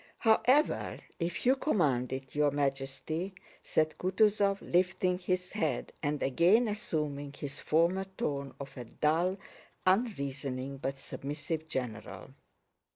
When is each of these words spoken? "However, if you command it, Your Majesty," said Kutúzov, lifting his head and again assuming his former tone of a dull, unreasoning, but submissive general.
"However, 0.17 0.97
if 1.19 1.45
you 1.45 1.55
command 1.55 2.11
it, 2.11 2.33
Your 2.33 2.49
Majesty," 2.49 3.35
said 3.61 3.93
Kutúzov, 3.99 4.57
lifting 4.59 5.19
his 5.19 5.51
head 5.51 5.93
and 6.01 6.23
again 6.23 6.67
assuming 6.67 7.33
his 7.33 7.59
former 7.59 8.05
tone 8.17 8.55
of 8.59 8.75
a 8.75 8.85
dull, 8.85 9.37
unreasoning, 9.85 10.77
but 10.79 10.97
submissive 10.97 11.67
general. 11.67 12.31